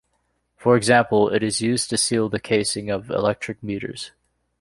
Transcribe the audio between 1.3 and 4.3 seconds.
is used to seal the casing of electric meters.